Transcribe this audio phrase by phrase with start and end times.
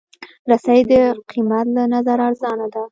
[0.49, 0.91] رسۍ د
[1.29, 2.79] قېمت له نظره ارزانه ده.